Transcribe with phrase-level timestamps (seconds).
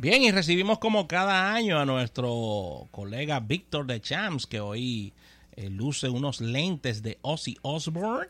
[0.00, 5.12] Bien, y recibimos como cada año a nuestro colega Víctor de Champs, que hoy
[5.56, 8.28] eh, luce unos lentes de Ozzy Osbourne.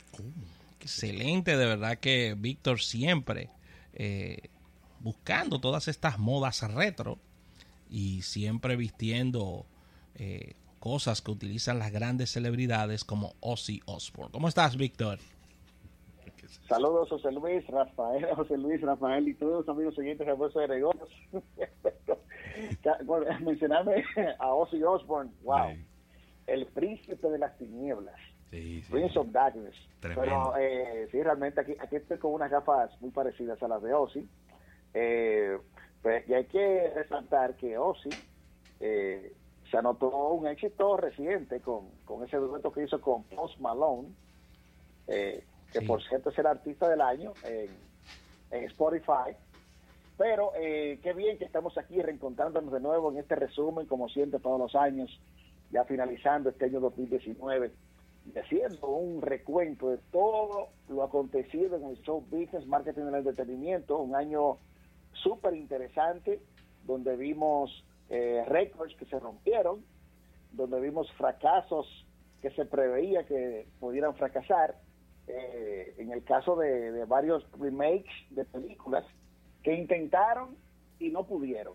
[0.80, 3.50] Excelente, de verdad que Víctor siempre
[3.92, 4.48] eh,
[5.00, 7.18] buscando todas estas modas retro
[7.90, 9.66] y siempre vistiendo
[10.14, 14.32] eh, cosas que utilizan las grandes celebridades como Ozzy Osbourne.
[14.32, 15.18] ¿Cómo estás, Víctor?
[16.68, 20.68] Saludos, José Luis, Rafael, José Luis, Rafael y todos los amigos oyentes de Bolsa de
[20.68, 21.08] Negocios.
[23.40, 24.04] Mencionarme
[24.38, 25.76] a Ozzy Osbourne, wow,
[26.46, 28.16] el príncipe de las tinieblas,
[28.50, 29.76] Prince of Darkness.
[30.00, 33.92] Pero eh, sí, realmente aquí, aquí estoy con unas gafas muy parecidas a las de
[33.92, 34.28] Ozzy.
[34.94, 35.58] Eh,
[36.02, 38.10] pues, y hay que resaltar que Ozzy
[38.80, 39.34] eh,
[39.70, 44.08] se anotó un éxito reciente con, con ese dueto que hizo con Post Malone.
[45.08, 47.88] Eh, que por cierto es el artista del año en,
[48.50, 49.36] Spotify.
[50.16, 54.40] Pero eh, qué bien que estamos aquí reencontrándonos de nuevo en este resumen, como siempre
[54.40, 55.20] todos los años,
[55.70, 57.70] ya finalizando este año 2019
[58.34, 63.14] y haciendo un recuento de todo lo acontecido en el show business, marketing y el
[63.16, 64.58] entretenimiento, un año
[65.12, 66.40] súper interesante,
[66.84, 69.84] donde vimos eh, récords que se rompieron,
[70.52, 71.86] donde vimos fracasos
[72.40, 74.76] que se preveía que pudieran fracasar,
[75.28, 79.04] eh, en el caso de, varios remakes de películas
[79.62, 80.56] que intentaron
[80.98, 81.74] y no pudieron.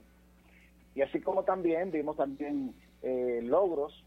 [0.95, 4.03] Y así como también vimos también eh, logros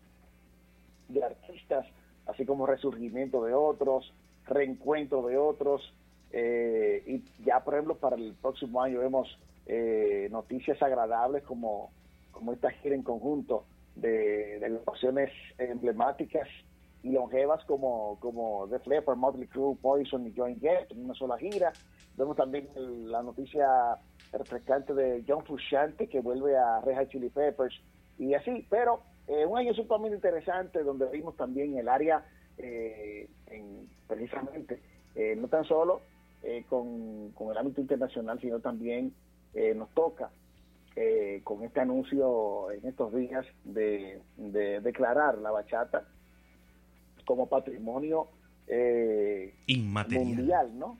[1.09, 1.87] de artistas,
[2.27, 4.13] así como resurgimiento de otros,
[4.47, 5.95] reencuentro de otros,
[6.33, 9.39] eh, y ya por ejemplo para el próximo año vemos
[10.31, 11.91] noticias agradables como,
[12.31, 13.65] como esta gira en conjunto
[13.97, 16.49] de, de ocasiones emblemáticas
[17.07, 21.39] y longevas como, como The Flipper, Motley Crue, Poison y Join Jett en una sola
[21.39, 21.73] gira.
[22.17, 23.69] Vemos también la noticia
[24.33, 27.81] refrescante de John Frusciante que vuelve a Hot Chili Peppers
[28.19, 32.25] y así, pero eh, un año sumamente interesante donde vimos también el área
[32.59, 34.81] eh, en, precisamente
[35.15, 36.01] eh, no tan solo
[36.69, 39.13] con, con, el ámbito internacional sino también
[39.75, 40.31] nos toca
[41.43, 46.05] con este anuncio en estos días de, de declarar la bachata
[47.27, 48.29] como patrimonio
[48.69, 50.25] eh, inmaterial.
[50.25, 50.99] mundial, ¿no?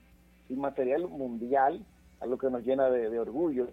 [0.49, 1.83] Inmaterial mundial,
[2.19, 3.69] algo que nos llena de, orgullo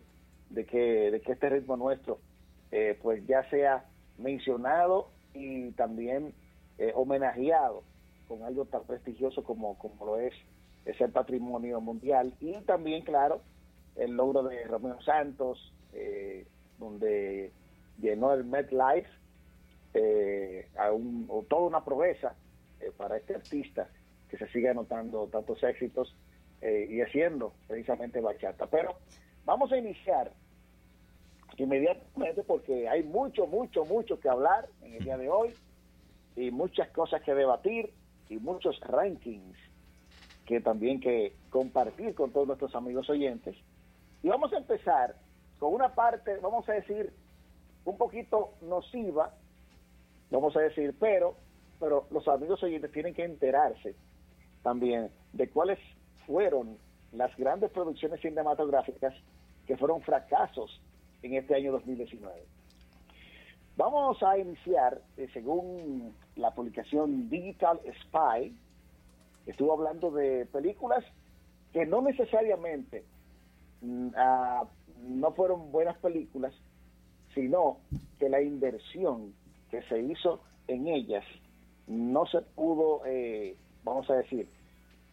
[0.48, 2.18] de que, de que este ritmo nuestro
[2.70, 3.84] eh, pues ya sea
[4.18, 6.32] mencionado y también
[6.78, 7.82] eh, homenajeado
[8.28, 10.32] con algo tan prestigioso como, como lo es,
[10.86, 13.42] es el patrimonio mundial y también claro
[13.96, 15.72] el logro de Romeo Santos
[16.80, 17.52] donde
[18.00, 19.08] llenó el MetLife
[19.94, 22.34] eh, a un, o toda una proeza
[22.84, 23.88] eh, para este artista
[24.28, 26.14] que se siga anotando tantos éxitos
[26.60, 28.66] eh, y haciendo precisamente bachata.
[28.66, 28.96] Pero
[29.44, 30.32] vamos a iniciar
[31.56, 35.54] inmediatamente porque hay mucho, mucho, mucho que hablar en el día de hoy
[36.36, 37.92] y muchas cosas que debatir
[38.28, 39.56] y muchos rankings
[40.46, 43.56] que también que compartir con todos nuestros amigos oyentes.
[44.22, 45.14] Y vamos a empezar
[45.58, 47.12] con una parte, vamos a decir,
[47.84, 49.34] un poquito nociva,
[50.30, 51.36] vamos a decir, pero
[51.84, 53.94] pero los amigos oyentes tienen que enterarse
[54.62, 55.78] también de cuáles
[56.26, 56.78] fueron
[57.12, 59.12] las grandes producciones cinematográficas
[59.66, 60.80] que fueron fracasos
[61.22, 62.42] en este año 2019.
[63.76, 68.56] Vamos a iniciar, eh, según la publicación Digital Spy,
[69.44, 71.04] estuvo hablando de películas
[71.74, 73.04] que no necesariamente
[73.82, 74.64] mm, ah,
[75.02, 76.54] no fueron buenas películas,
[77.34, 77.76] sino
[78.18, 79.34] que la inversión
[79.70, 81.24] que se hizo en ellas
[81.86, 84.48] no se pudo, eh, vamos a decir,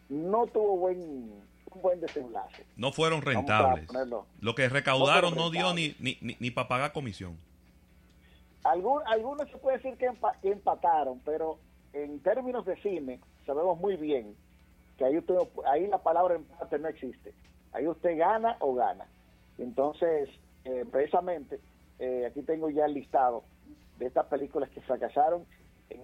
[0.08, 1.42] no tuvo buen
[1.74, 2.66] un buen desenlace.
[2.76, 3.88] No fueron rentables.
[4.40, 7.38] Lo que recaudaron no, dio ni, ni, ni, para pagar comisión.
[8.64, 10.10] Algunos se puede decir que,
[10.48, 11.58] empataron, pero
[11.92, 14.36] en términos de cine sabemos muy bien
[14.96, 15.34] que ahí, usted,
[15.66, 17.34] ahí la palabra empate no existe.
[17.72, 19.06] Ahí usted gana o gana.
[19.58, 20.28] Entonces,
[20.64, 21.58] eh, precisamente,
[21.98, 23.44] eh, aquí tengo ya el listado
[23.98, 25.44] de estas películas que fracasaron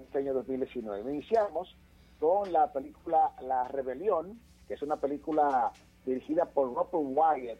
[0.08, 1.12] este año 2019.
[1.12, 1.76] Iniciamos
[2.19, 5.70] con la película La Rebelión, que es una película
[6.06, 7.58] dirigida por Robert Wyatt.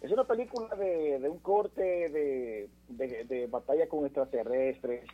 [0.00, 5.04] Es una película de, un corte de, de, batalla con extraterrestres.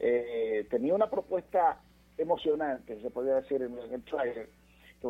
[0.00, 1.80] Eh, tenía una propuesta
[2.18, 4.50] emocionante, se podría decir en, el trailer,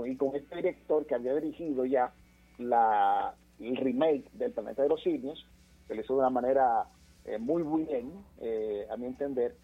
[0.04, 2.12] y con este director que había dirigido ya
[2.58, 5.46] la, el remake del Planeta de los Simios,
[5.88, 6.84] que le hizo de una manera
[7.24, 9.56] eh, muy bien, eh, a mi entender,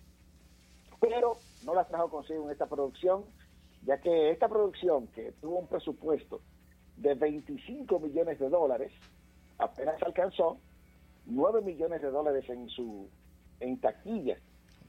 [1.03, 3.25] pero no las trajo consigo en esta producción,
[3.85, 6.41] ya que esta producción, que tuvo un presupuesto
[6.97, 8.93] de 25 millones de dólares,
[9.59, 10.59] apenas alcanzó
[11.27, 13.09] 9 millones de dólares en su
[13.59, 14.39] en taquilla.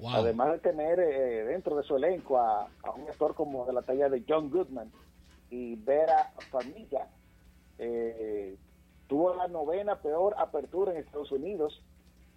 [0.06, 4.08] Además de tener eh, dentro de su elenco a, un actor como de la talla
[4.08, 4.92] de John Goodman
[5.50, 7.08] y Vera Farmiga,
[7.80, 8.56] eh,
[9.08, 11.82] tuvo la novena peor apertura en Estados Unidos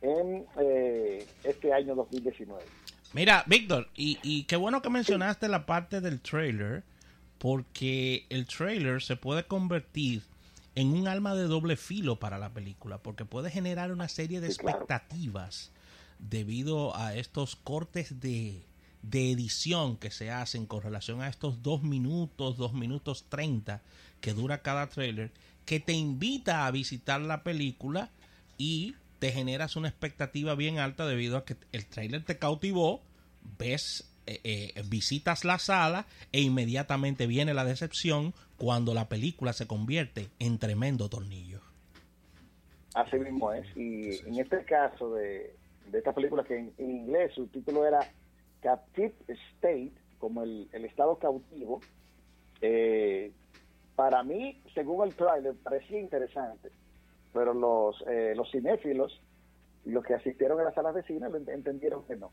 [0.00, 2.62] en eh, este año 2019.
[3.17, 6.85] Mira, Víctor, y, y qué bueno que mencionaste la parte del trailer,
[7.39, 10.23] porque el trailer se puede convertir
[10.75, 14.49] en un alma de doble filo para la película, porque puede generar una serie de
[14.49, 15.73] expectativas
[16.19, 18.63] debido a estos cortes de,
[19.01, 23.81] de edición que se hacen con relación a estos dos minutos, dos minutos treinta
[24.21, 25.33] que dura cada trailer,
[25.65, 28.11] que te invita a visitar la película
[28.59, 33.01] y te generas una expectativa bien alta debido a que el trailer te cautivó,
[33.59, 39.67] ves, eh, eh, visitas la sala e inmediatamente viene la decepción cuando la película se
[39.67, 41.61] convierte en tremendo tornillo.
[42.95, 43.67] Así mismo es.
[43.77, 45.55] Y en este caso de,
[45.93, 48.01] esta película que en, inglés su título era
[48.62, 51.81] Captive State, como el, estado cautivo,
[52.62, 53.33] eh,
[53.95, 56.71] para mí, según el trailer, parecía interesante
[57.37, 59.21] pero los, eh, los cinéfilos,
[59.85, 62.33] los que asistieron a las salas de cine, entendieron que no.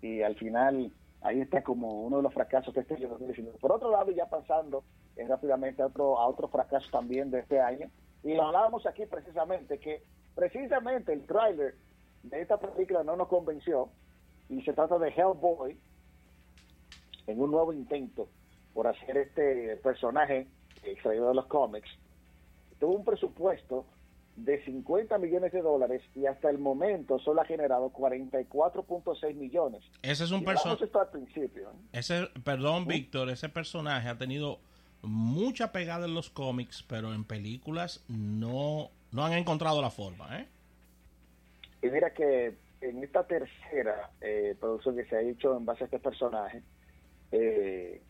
[0.00, 0.92] Y al final,
[1.22, 3.58] ahí está como uno de los fracasos de este año 2019.
[3.58, 4.84] Por otro lado, ya pasando
[5.16, 7.90] eh, rápidamente a otro, a otro fracaso también de este año,
[8.22, 10.04] y lo hablábamos aquí precisamente, que
[10.36, 11.74] precisamente el tráiler
[12.22, 13.88] de esta película no nos convenció,
[14.48, 15.76] y se trata de Hellboy,
[17.26, 18.28] en un nuevo intento
[18.72, 20.46] por hacer este personaje
[20.84, 21.90] extraído de los cómics,
[22.78, 23.84] tuvo un presupuesto
[24.36, 29.82] de 50 millones de dólares y hasta el momento solo ha generado 44.6 millones.
[30.02, 30.86] Ese es un personaje.
[31.12, 31.70] principio.
[31.92, 34.58] Ese, perdón, Víctor, ese personaje ha tenido
[35.02, 40.40] mucha pegada en los cómics, pero en películas no, no han encontrado la forma.
[40.40, 40.48] ¿eh?
[41.82, 45.86] Y mira que en esta tercera eh, producción que se ha hecho en base a
[45.86, 46.62] este personaje,
[47.30, 48.02] eh,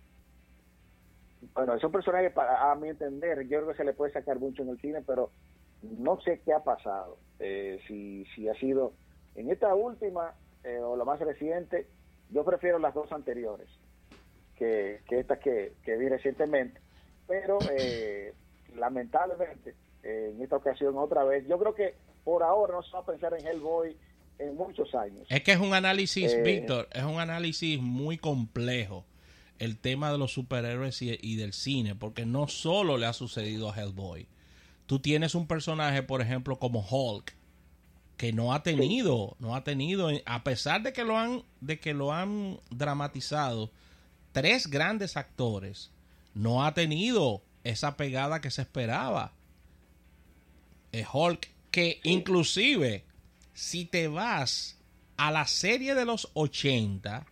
[1.52, 4.38] bueno, es un personaje, para, a mi entender, yo creo que se le puede sacar
[4.38, 5.30] mucho en el cine, pero
[5.98, 8.92] no sé qué ha pasado, eh, si, si ha sido
[9.34, 11.86] en esta última eh, o la más reciente,
[12.30, 13.68] yo prefiero las dos anteriores
[14.56, 16.80] que, que estas que, que vi recientemente,
[17.26, 18.32] pero eh,
[18.76, 21.94] lamentablemente en esta ocasión otra vez, yo creo que
[22.24, 23.96] por ahora no se va a pensar en Hellboy
[24.38, 25.26] en muchos años.
[25.30, 29.06] Es que es un análisis, Víctor, es un análisis muy complejo
[29.58, 33.70] el tema de los superhéroes y, y, del cine, porque no solo le ha sucedido
[33.70, 34.26] a Hellboy,
[34.86, 37.34] tú tienes un personaje, por ejemplo, como Hulk,
[38.16, 41.94] que no ha tenido, no ha tenido, a pesar de que lo han, de que
[41.94, 43.70] lo han dramatizado,
[44.32, 45.90] tres grandes actores,
[46.34, 49.32] no ha tenido esa pegada que se esperaba.
[50.92, 53.04] El Hulk, que inclusive,
[53.52, 54.78] si te vas
[55.16, 57.26] a la serie de los 80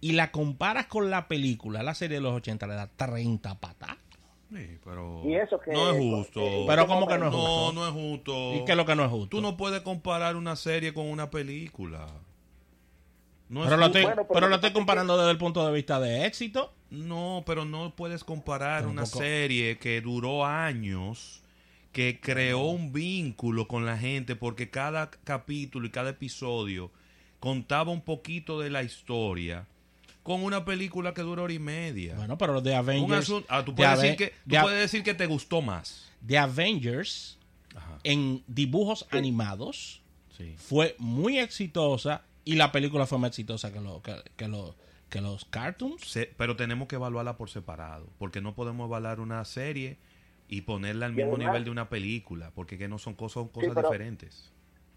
[0.00, 3.96] y la comparas con la película, la serie de los 80 le da 30 patas
[4.84, 6.64] pero no es justo.
[6.66, 7.72] pero ¿cómo que no es justo?
[7.72, 8.54] No, no es justo.
[8.54, 9.28] ¿Y qué es lo que no es justo?
[9.28, 12.06] Tú no puedes comparar una serie con una película.
[13.48, 16.72] pero, lo estoy, pero, lo estoy comparando desde el punto de vista de éxito.
[16.90, 21.42] No, pero no puedes comparar una serie que duró años,
[21.92, 26.90] que creó un vínculo con la gente, porque cada capítulo y cada episodio
[27.40, 29.66] contaba un poquito de la historia
[30.24, 32.16] con una película que dura hora y media.
[32.16, 33.30] Bueno, pero de Avengers.
[33.46, 36.10] Ah, tú, puedes, decir que, puedes decir que te gustó más.
[36.22, 37.38] De Avengers,
[38.02, 40.02] en dibujos animados,
[40.56, 46.18] fue muy exitosa y la película fue más exitosa que, lo, que, que, los cartoons.
[46.38, 49.98] pero tenemos que evaluarla por separado, porque no podemos evaluar una serie
[50.48, 54.53] y ponerla al mismo nivel de una película, porque que no son cosas, cosas diferentes.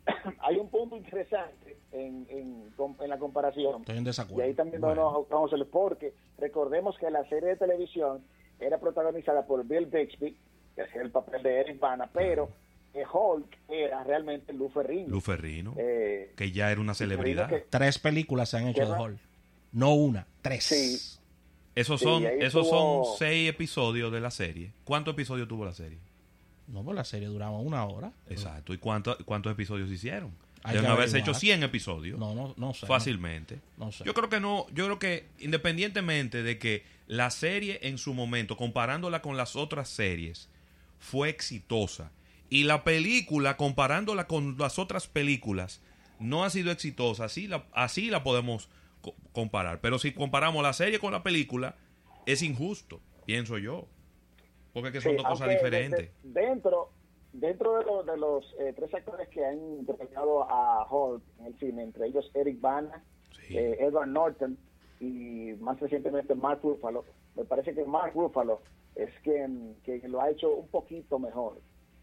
[0.39, 3.81] Hay un punto interesante en, en, la comparación.
[3.81, 4.43] Estoy en desacuerdo.
[4.43, 8.23] Y ahí también vamos, vamos a porque recordemos que la serie de televisión
[8.59, 10.37] era protagonizada por Bill Bixby,
[10.75, 12.49] que hacía el papel de Eric Bana, pero
[12.93, 15.09] Hulk era realmente Lou Ferrino.
[15.09, 17.51] Lou Ferrino, eh, que ya era una celebridad.
[17.69, 19.19] tres películas se han hecho de Hulk.
[19.73, 20.63] No una, tres.
[20.63, 21.19] Sí.
[21.75, 24.73] Esos son, esos son seis episodios de la serie.
[24.83, 25.99] ¿Cuántos episodios tuvo la serie?
[26.67, 28.11] No, pues la serie duraba una hora.
[28.29, 28.73] Exacto.
[28.73, 30.31] ¿Y cuántos cuántos episodios hicieron?
[30.65, 32.19] Deben haberse hecho 100 episodios.
[32.19, 32.87] No, no, no sé.
[32.87, 33.59] Fácilmente.
[33.77, 34.03] No, sé.
[34.03, 38.57] Yo creo que no, yo creo que independientemente de que la serie en su momento,
[38.57, 40.49] comparándola con las otras series,
[40.99, 42.11] fue exitosa.
[42.49, 45.81] Y la película, comparándola con las otras películas,
[46.19, 47.25] no ha sido exitosa.
[47.25, 48.69] Así la, así la podemos
[49.31, 49.79] comparar.
[49.79, 51.75] Pero si comparamos la serie con la película,
[52.25, 53.87] es injusto, pienso yo.
[54.77, 56.11] Porque que son dos cosas diferentes.
[56.21, 56.91] dentro
[57.33, 61.83] dentro de, de los eh, tres actores que han interpretado a Hulk en el cine,
[61.83, 63.03] entre ellos Eric Bana,
[63.49, 64.57] eh, Edward Norton
[64.99, 67.05] y más recientemente Mark Ruffalo,
[67.35, 68.61] me parece que Mark Ruffalo
[68.95, 71.59] es quien, que lo ha hecho un poquito mejor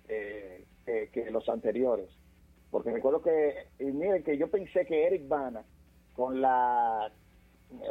[0.09, 2.09] eh, que, los anteriores.
[2.71, 5.65] Porque recuerdo que, y miren que yo pensé que Eric Bana,
[6.13, 7.11] con la,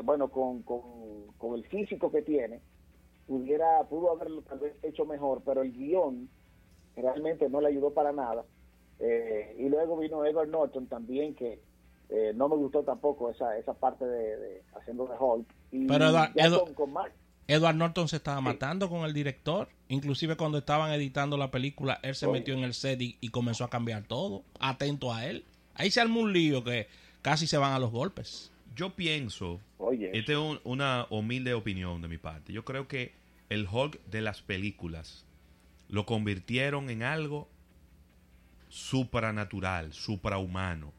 [0.03, 0.81] bueno, con, con,
[1.37, 2.61] con el físico que tiene,
[3.27, 6.29] pudiera, pudo haberlo tal vez hecho mejor, pero el guion
[6.95, 8.43] realmente no le ayudó para nada.
[8.99, 11.59] Eh, y luego vino Edward Norton también, que
[12.09, 15.47] eh, no me gustó tampoco esa, esa parte de, haciendo de Hulk.
[15.87, 16.05] pero
[17.45, 22.15] Edward, Norton se estaba matando con el director, inclusive cuando estaban editando la película, él
[22.15, 25.43] se metió en el set y, comenzó a cambiar todo, atento a él.
[25.75, 26.87] Ahí se armó un lío que
[27.21, 28.52] casi se van a los golpes.
[28.75, 29.61] Yo pienso,
[30.13, 33.13] esta es una humilde opinión de mi parte, yo creo que
[33.49, 35.25] el Hulk de las películas
[35.89, 37.47] lo convirtieron en algo
[38.69, 40.91] supranatural, suprahumano.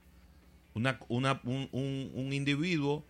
[0.74, 1.00] Una,
[1.44, 3.04] un, individuo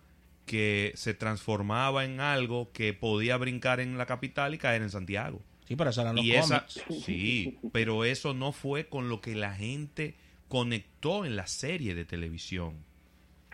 [0.45, 5.41] que se transformaba en algo que podía brincar en la capital y caer en Santiago.
[5.67, 6.25] Sí, pero eso eran los
[7.03, 10.15] Sí, pero eso no fue con lo que la gente
[10.47, 12.75] conectó en la serie de televisión.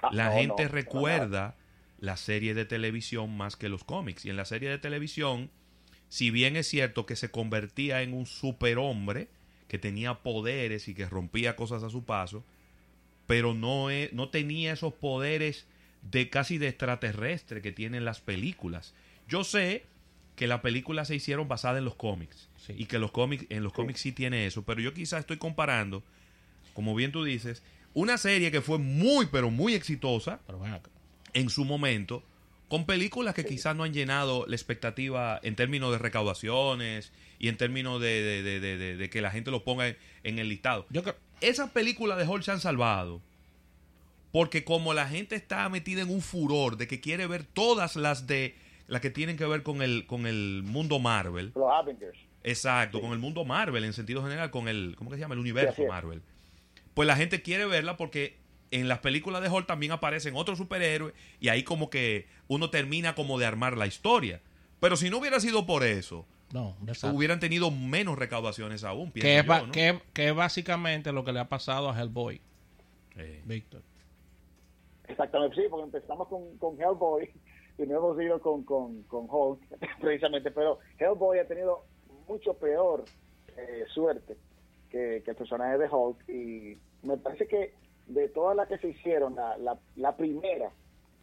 [0.01, 1.55] Ah, la gente recuerda
[2.00, 4.25] la serie de televisión más que los cómics.
[4.25, 5.50] Y en la serie de televisión
[6.12, 9.29] si bien es cierto que se convertía en un superhombre,
[9.70, 12.43] que tenía poderes y que rompía cosas a su paso,
[13.27, 15.65] pero no, no tenía esos poderes
[16.01, 18.93] de casi de extraterrestre que tienen las películas.
[19.29, 19.86] Yo sé
[20.36, 23.72] que las películas se hicieron basadas en los cómics y que los cómics en los
[23.72, 26.03] cómics sí tiene eso, pero yo quizás estoy comparando,
[26.74, 30.39] como bien tú dices, una serie que fue muy pero muy exitosa
[31.33, 32.24] en su momento
[32.71, 37.57] con películas que quizás no han llenado la expectativa en términos de recaudaciones y en
[37.57, 39.93] términos de, que la gente lo ponga
[40.24, 40.86] en, el listado.
[40.89, 41.01] Yo
[41.41, 43.21] Esas películas de Hulk se han salvado
[44.31, 48.25] porque como la gente está metida en un furor de que quiere ver todas las
[48.25, 48.55] de
[48.88, 51.51] las que tienen que ver con el con el mundo Marvel.
[51.53, 52.17] Los Avengers.
[52.43, 55.33] Exacto, con el mundo Marvel en sentido general, con el ¿cómo que se llama?
[55.33, 56.21] El universo Marvel.
[56.93, 58.38] Pues la gente quiere verla porque
[58.71, 63.15] en las películas de Hulk también aparecen otros superhéroes y ahí como que uno termina
[63.15, 64.41] como de armar la historia.
[64.79, 66.75] Pero si no hubiera sido por eso, no,
[67.13, 69.12] hubieran tenido menos recaudaciones aún.
[69.12, 72.41] Que es, que, básicamente lo que le ha pasado a Hellboy.
[73.45, 73.81] Víctor.
[75.07, 77.29] Exactamente, sí, porque empezamos con, con Hellboy
[77.77, 79.62] y no hemos ido con, con, con Hulk,
[80.01, 80.50] precisamente.
[80.51, 81.86] Pero Hellboy ha tenido
[82.27, 83.05] mucho peor
[83.57, 84.38] eh, suerte
[84.91, 87.74] que, que el personaje de Hulk y me parece que
[88.07, 90.69] de todas las que se hicieron, la, la, primera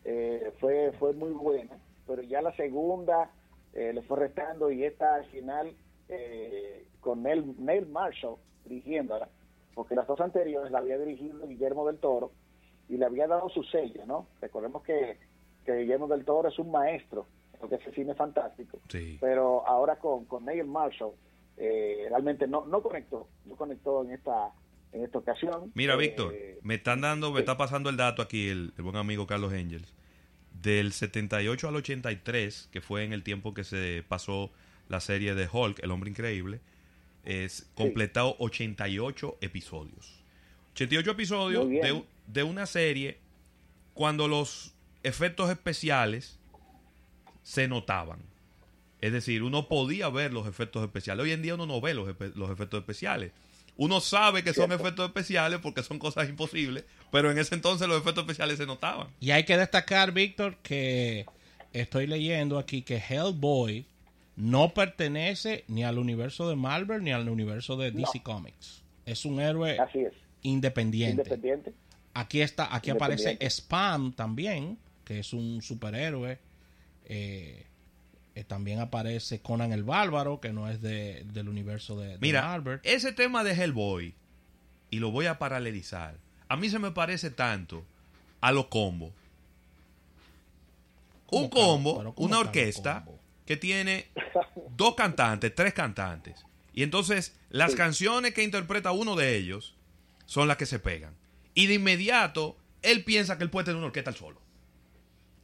[0.05, 3.31] eh, fue, fue muy buena, pero ya la segunda
[3.75, 5.73] eh, le fue restando y esta al final
[6.09, 9.29] eh, con Neil, Neil Marshall dirigiéndola,
[9.75, 12.33] porque las dos anteriores la había dirigido Guillermo del Toro
[12.89, 14.27] y le había dado su sello, ¿no?
[14.41, 15.19] Recordemos que,
[15.65, 17.27] que Guillermo del Toro es un maestro
[17.61, 18.79] porque ese cine fantástico,
[19.21, 21.13] pero ahora con, con Neil Marshall
[21.59, 24.53] realmente no, no conectó, no conectó en esta
[24.93, 25.71] en esta ocasión.
[25.75, 29.27] Mira, eh, Víctor, me están dando, me está pasando el dato aquí el, buen amigo
[29.27, 29.93] Carlos Engels.
[30.63, 34.51] Del 78 al 83, que fue en el tiempo que se pasó
[34.89, 36.61] la serie de Hulk, El Hombre Increíble,
[37.25, 40.25] es completado 88 episodios.
[40.73, 43.19] 88 episodios de, de una serie
[43.95, 46.39] cuando los efectos especiales
[47.43, 48.21] se notaban.
[49.01, 51.25] Es decir, uno podía ver los efectos especiales.
[51.25, 53.33] Hoy en día uno no ve los, los efectos especiales.
[53.77, 58.01] Uno sabe que son efectos especiales porque son cosas imposibles, pero en ese entonces los
[58.01, 59.07] efectos especiales se notaban.
[59.21, 61.27] Y hay que destacar, Víctor, que
[61.73, 63.87] estoy leyendo aquí que Hellboy
[64.35, 68.83] no pertenece ni al universo de Marvel ni al universo de DC Comics.
[69.07, 69.77] Es un héroe
[70.43, 71.23] independiente.
[71.23, 71.73] independiente.
[72.15, 76.39] Aquí está, aquí aparece Spam también, que es un superhéroe.
[77.05, 77.65] Eh,
[78.39, 83.13] eh, también aparece Conan el Bárbaro, que no es de, del universo de, Mira, Ese
[83.13, 84.15] tema de Hellboy,
[84.91, 86.17] y lo voy a paralelizar,
[86.49, 87.85] a mí se me parece tanto
[88.41, 89.13] a los combos.
[91.31, 93.05] Un combo, una orquesta
[93.45, 94.07] que tiene
[94.77, 96.47] dos cantantes, tres cantantes.
[96.73, 99.75] Y entonces las canciones que interpreta uno de ellos
[100.27, 101.15] son las que se pegan.
[101.55, 104.41] Y de inmediato él piensa que él puede tener una orquesta al solo.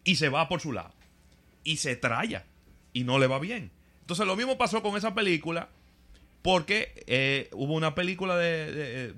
[0.04, 0.94] Y se va por su lado.
[1.64, 2.46] Y se traya
[2.94, 3.70] y no le va bien.
[4.00, 5.68] Entonces lo mismo pasó con esa película
[6.40, 9.14] porque eh, hubo una película de,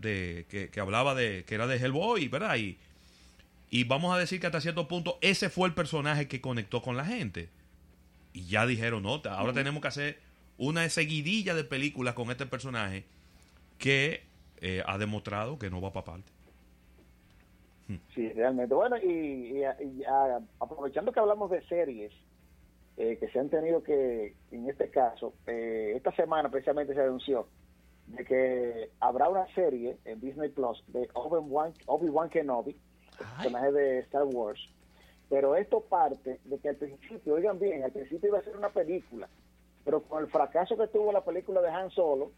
[0.49, 2.57] que, hablaba de que era de Hellboy, ¿verdad?
[2.57, 2.79] Y,
[3.71, 6.97] y vamos a decir que hasta cierto punto ese fue el personaje que conectó con
[6.97, 7.49] la gente.
[8.33, 10.19] Y ya dijeron, no, ahora tenemos que hacer
[10.59, 13.05] una seguidilla de películas con este personaje
[13.79, 14.23] que
[14.61, 16.33] eh, ha demostrado que no va para parte.
[18.15, 18.75] Sí, realmente.
[18.75, 19.63] Bueno, y,
[20.61, 22.13] aprovechando que hablamos de series
[22.97, 27.47] eh, que se han tenido que, en este caso, eh, esta semana precisamente se anunció
[28.07, 32.77] de que habrá una serie en Disney Plus de Obi-Wan Obi Kenobi,
[33.37, 34.61] personaje de Star Wars.
[35.29, 38.71] Pero esto parte de que al principio, oigan bien, al principio iba a ser una
[38.71, 39.29] película,
[39.85, 42.31] pero con el fracaso que tuvo la película de Han Solo,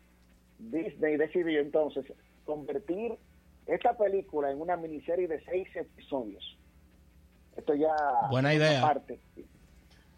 [0.59, 2.07] Disney decidió entonces
[2.45, 3.17] convertir
[3.67, 6.59] esta película en una miniserie de seis episodios.
[7.57, 7.95] Esto ya...
[8.31, 8.81] Buena idea.
[8.81, 9.21] Parte.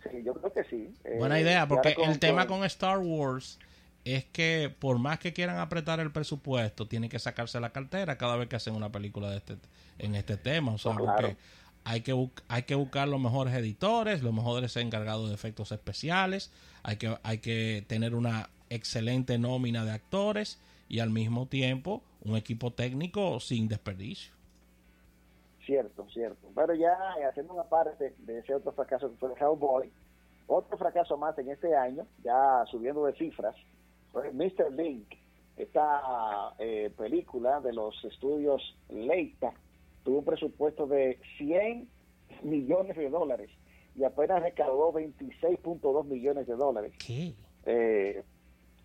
[0.02, 0.94] Sí, yo creo que sí.
[1.18, 3.58] Buena eh, idea, porque el tema con Star Wars
[4.04, 8.36] es que por más que quieran apretar el presupuesto, tienen que sacarse la cartera cada
[8.36, 9.56] vez que hacen una película de este
[9.98, 10.72] en este tema.
[10.72, 11.36] O sea, porque
[11.84, 16.50] hay que, hay que buscar los mejores editores, los mejores encargados de efectos especiales,
[16.82, 22.36] hay que, hay que tener una excelente nómina de actores y al mismo tiempo un
[22.36, 24.32] equipo técnico sin desperdicio.
[25.70, 26.48] Cierto, cierto.
[26.52, 29.92] Pero ya eh, haciendo una parte de ese otro fracaso que fue el Hellboy,
[30.48, 33.54] otro fracaso más en este año, ya subiendo de cifras,
[34.10, 34.72] fue Mr.
[34.72, 35.06] Link,
[35.56, 39.52] esta eh, película de los estudios Leica,
[40.02, 41.88] tuvo un presupuesto de 100
[42.42, 43.48] millones de dólares
[43.94, 46.94] y apenas recaudó 26.2 millones de dólares.
[46.98, 47.32] ¿Qué?
[47.64, 48.24] Eh,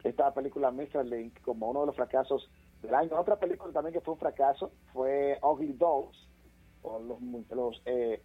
[0.04, 1.04] esta película Mr.
[1.04, 2.48] Link como uno de los fracasos
[2.84, 3.20] del año.
[3.20, 6.26] Otra película también que fue un fracaso fue Ugly Dolls,
[6.86, 7.00] o
[7.56, 8.22] los, eh,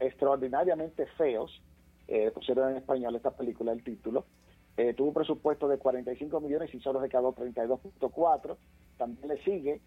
[0.00, 1.62] extraordinariamente feos,
[2.08, 4.24] eh, pusieron en español esta película, el título.
[4.76, 8.56] Eh, tuvo un presupuesto de 45 millones y solo recaudó 32.4.
[8.98, 9.80] También le sigue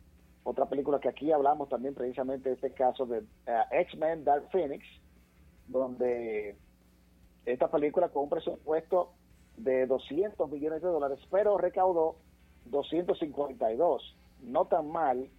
[0.44, 3.24] otra película que aquí hablamos también precisamente de este caso de
[3.72, 4.86] X-Men Dark Phoenix,
[5.68, 6.56] donde
[7.46, 9.13] esta película con un presupuesto
[9.58, 12.18] de 200 millones de dólares, pero recaudó
[12.65, 14.15] 252.
[14.42, 15.30] No tan mal,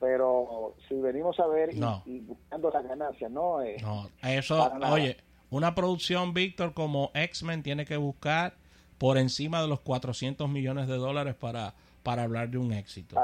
[0.00, 3.82] pero si venimos a ver y, buscando las ganancias, no es.
[3.82, 5.16] No, eso, oye,
[5.50, 8.54] una producción, Víctor, como X-Men tiene que buscar
[8.98, 13.16] por encima de los 400 millones de dólares para, para hablar de un éxito.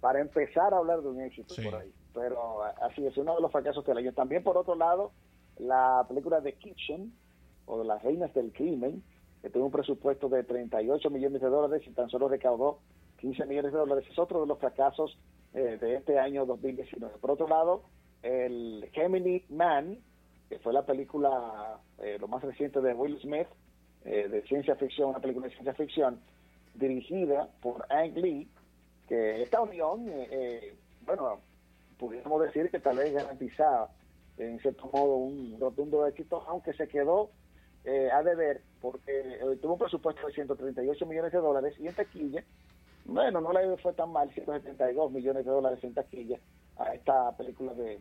[0.00, 1.92] Para, empezar a hablar de un éxito por ahí.
[2.14, 4.12] Pero así es, uno de los fracasos del año.
[4.12, 5.12] También, por otro lado,
[5.58, 7.12] la película The Kitchen,
[7.66, 9.02] o Las Reinas del Crimen,
[9.40, 12.80] que tuvo un presupuesto de 38 millones de dólares y tan solo recaudó
[13.18, 14.04] 15 millones de dólares.
[14.10, 15.16] Es otro de los fracasos
[15.54, 17.18] eh, de este año 2019.
[17.18, 17.82] Por otro lado,
[18.22, 19.98] el Gemini Man,
[20.48, 23.48] que fue la película eh, lo más reciente de Will Smith,
[24.04, 26.20] eh, de ciencia ficción, una película de ciencia ficción,
[26.74, 28.48] dirigida por Ang Lee,
[29.08, 30.06] que esta unión,
[31.04, 31.40] bueno,
[31.98, 33.90] pudiéramos decir que tal vez garantizaba
[34.38, 37.30] en cierto modo un rotundo éxito, aunque se quedó
[37.84, 41.94] eh, a deber porque eh, tuvo un presupuesto de 138 millones de dólares y en
[41.94, 42.44] taquilla,
[43.04, 46.38] bueno, no le fue tan mal, 172 millones de dólares en taquilla
[46.76, 48.00] a esta película de,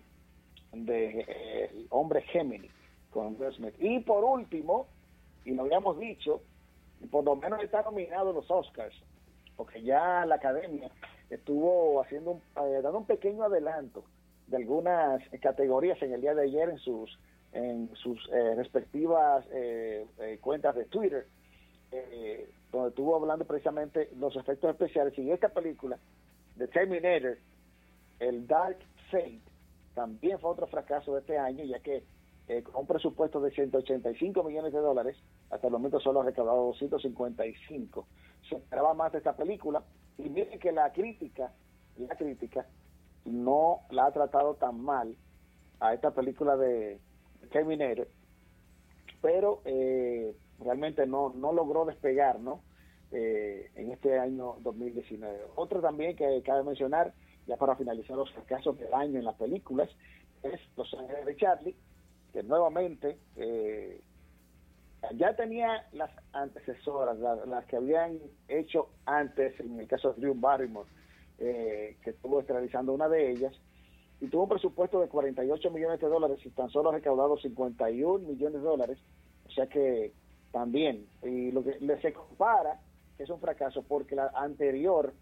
[0.73, 2.69] de eh, Hombre Gemini
[3.09, 3.75] con Will Smith.
[3.79, 4.87] Y por último,
[5.45, 6.41] y lo habíamos dicho,
[7.09, 8.95] por lo menos está nominado los Oscars,
[9.55, 10.89] porque ya la academia
[11.29, 14.03] estuvo haciendo eh, dando un pequeño adelanto
[14.47, 17.17] de algunas categorías en el día de ayer en sus
[17.53, 21.27] en sus eh, respectivas eh, eh, cuentas de Twitter,
[22.71, 25.17] donde estuvo hablando precisamente los efectos especiales.
[25.17, 25.97] Y esta película,
[26.57, 27.37] The Terminator,
[28.19, 28.77] el Dark
[29.09, 29.41] Fate,
[29.93, 32.03] también fue otro fracaso de este año, ya que
[32.63, 35.17] con un presupuesto de 185 millones de dólares,
[35.49, 38.07] hasta el momento solo ha recaudado 255.
[38.49, 39.83] Se esperaba más de esta película.
[40.17, 41.53] Y miren que la crítica,
[41.97, 42.65] la crítica,
[43.25, 45.15] no la ha tratado tan mal
[45.79, 46.99] a esta película de
[47.51, 48.07] Terminator,
[49.21, 52.61] pero eh, realmente no, no logró despegar, ¿no?
[53.11, 55.47] Eh, en este año 2019.
[55.55, 57.13] Otro también que cabe mencionar,
[57.45, 59.89] ya para finalizar los fracasos del año en las películas,
[60.43, 61.75] es Los Ángeles de Charlie,
[62.31, 63.99] que nuevamente eh,
[65.15, 70.87] ya tenía las antecesoras, las, que habían hecho antes, en el caso de Drew Barrymore,
[71.37, 73.53] que estuvo realizando una de ellas,
[74.21, 78.19] y tuvo un presupuesto de 48 millones de dólares y tan solo ha recaudado 51
[78.27, 78.99] millones de dólares.
[79.47, 80.13] O sea que
[80.51, 82.79] también, y lo que se compara,
[83.17, 85.13] es un fracaso, porque la anterior,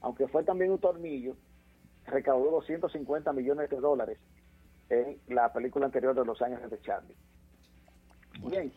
[0.00, 1.36] aunque fue también un tornillo,
[2.06, 4.18] recaudó 250 millones de dólares
[4.88, 7.16] en la película anterior de Los Ángeles de Charlie.
[8.48, 8.72] Bien,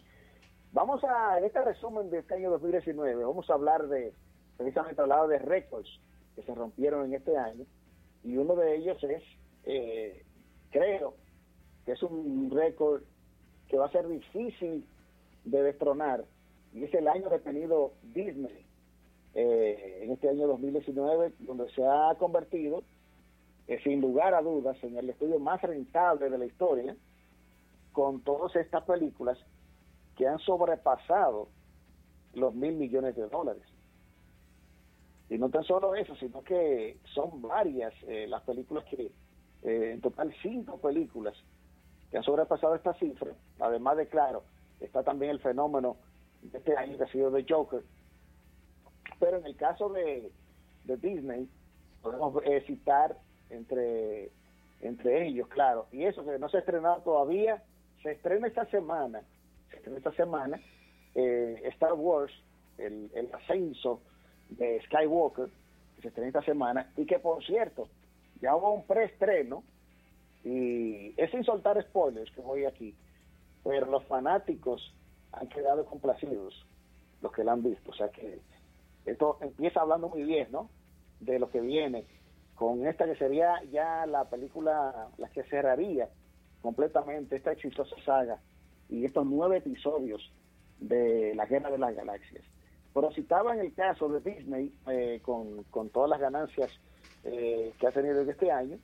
[0.72, 4.14] vamos a, en este resumen de este año 2019, vamos a hablar de,
[4.58, 5.90] precisamente hablado de récords
[6.36, 7.66] que se rompieron en este año,
[8.24, 9.24] y uno de ellos es
[9.66, 10.24] eh,
[10.72, 11.16] creo
[11.86, 13.04] que es un récord
[13.68, 14.88] que va a ser difícil
[15.46, 16.26] de destronar
[16.76, 18.66] y es el año que ha tenido Disney
[19.34, 22.84] eh, en este año 2019, donde se ha convertido,
[23.68, 26.94] eh, sin lugar a dudas, en el estudio más rentable de la historia,
[27.94, 29.38] con todas estas películas
[30.18, 31.48] que han sobrepasado
[32.34, 33.64] los mil millones de dólares.
[35.30, 39.12] Y no tan solo eso, sino que son varias eh, las películas que,
[39.64, 41.36] en total cinco películas
[42.12, 43.32] que han sobrepasado esta cifra.
[43.60, 44.44] Además de, claro,
[44.80, 45.98] está también el fenómeno
[46.42, 47.84] de este año que ha sido de Joker.
[49.20, 50.32] Pero en el caso de,
[50.84, 51.50] de Disney,
[52.02, 53.18] podemos eh, citar
[53.50, 54.30] entre,
[54.82, 55.88] entre ellos, claro.
[55.92, 57.64] Y eso que no se ha estrenado todavía,
[58.04, 59.22] se estrena esta semana,
[59.70, 60.60] se estrena esta semana,
[61.16, 62.34] Star Wars,
[62.78, 64.02] el, el ascenso
[64.50, 65.48] de Skywalker,
[65.96, 67.88] que se estrena esta semana, y que por cierto,
[68.42, 69.64] ya hubo un preestreno,
[70.44, 72.94] y es sin soltar spoilers que voy aquí,
[73.66, 74.94] pero los fanáticos
[75.32, 76.66] han quedado complacidos,
[77.22, 78.40] los que la han visto, o sea que
[79.06, 80.70] esto empieza hablando muy bien, ¿no?
[81.20, 82.06] De lo que viene
[82.54, 86.10] con esta que sería ya la película, la que cerraría
[86.62, 88.40] completamente esta exitosa saga
[88.88, 90.32] y estos nueve episodios
[90.80, 92.44] de la Guerra de las Galaxias.
[92.94, 93.10] Pero
[93.52, 96.70] en el caso de Disney, eh, con, con, todas las ganancias
[97.24, 98.78] eh, que ha tenido este año,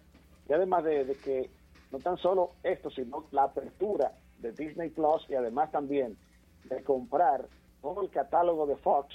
[0.49, 1.49] y además de, que
[1.91, 6.17] no tan solo esto, sino la apertura de Disney Plus y además también
[6.65, 7.47] de comprar
[7.81, 9.13] todo el catálogo de Fox,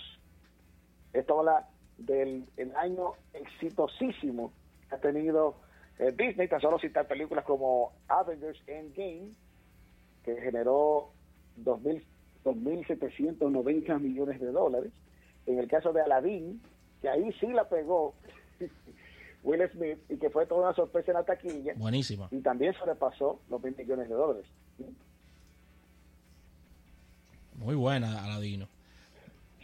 [1.12, 4.53] esto habla del el año exitosísimo
[4.89, 5.57] que ha tenido
[5.99, 9.31] eh, Disney, tan solo citar películas como Avengers Endgame,
[10.25, 11.11] que generó
[11.57, 12.05] 2000
[12.47, 14.93] 2.790 millones de dólares.
[15.47, 16.61] En el caso de Aladdin,
[17.03, 18.15] que ahí sí la pegó
[19.43, 21.75] Will Smith y que fue toda una sorpresa en la taquilla.
[21.77, 22.29] Buenísima.
[22.31, 24.47] Y también sobrepasó los mil millones de dólares.
[27.67, 28.69] Muy buena, Aladino.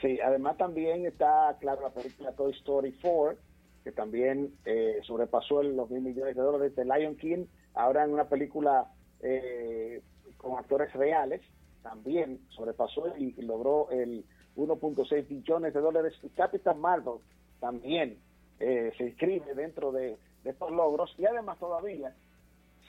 [0.01, 3.39] Sí, además también está, claro, la película Toy Story 4,
[3.85, 8.25] que también eh, sobrepasó los mil millones de dólares de Lion King, ahora en una
[8.25, 10.03] película eh,
[10.37, 11.43] con actores reales,
[11.85, 14.25] también sobrepasó y logró el
[14.57, 16.15] 1.6 billones de dólares.
[16.35, 17.21] Capitán Marvel
[17.61, 18.19] también
[18.59, 22.13] eh, se inscribe dentro de, estos logros y además todavía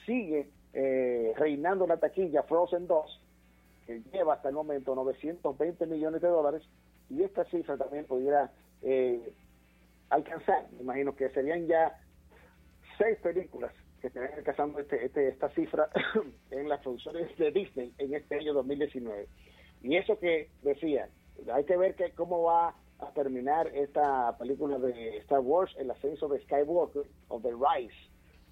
[0.07, 3.22] sigue eh, reinando la taquilla Frozen 2,
[3.85, 6.63] que lleva hasta el momento 920 millones de dólares
[7.09, 9.33] y esta cifra también pudiera eh,
[10.09, 11.99] alcanzar, me imagino que serían ya
[12.97, 15.89] seis películas que estén alcanzando este, este, esta cifra
[16.51, 19.27] en las producciones de Disney en este año 2019.
[19.81, 21.09] Y eso que decía,
[21.53, 26.27] hay que ver que cómo va a terminar esta película de Star Wars, el ascenso
[26.27, 27.95] de Skywalker, o The Rise,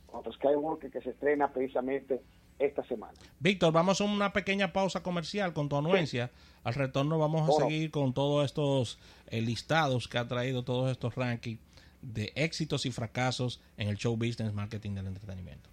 [0.07, 2.21] otro Skywalker que se estrena precisamente
[2.62, 3.13] esta semana.
[3.39, 6.32] Víctor, vamos a una pequeña pausa comercial con tu anuencia.
[6.63, 11.15] Al retorno vamos a seguir con todos estos eh, listados que ha traído todos estos
[11.15, 11.60] rankings
[12.02, 15.69] de éxitos y fracasos en el show business marketing del entretenimiento.